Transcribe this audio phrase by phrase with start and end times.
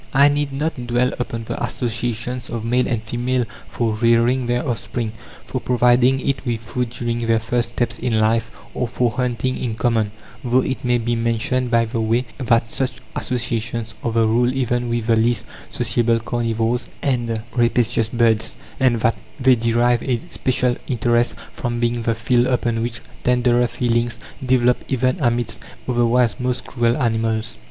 [0.15, 5.11] I need not dwell upon the associations of male and female for rearing their offspring,
[5.45, 9.75] for providing it with food during their first steps in life, or for hunting in
[9.75, 10.09] common;
[10.43, 14.89] though it may be mentioned by the way that such associations are the rule even
[14.89, 21.35] with the least sociable carnivores and rapacious birds; and that they derive a special interest
[21.53, 27.59] from being the field upon which tenderer feelings develop even amidst otherwise most cruel animals.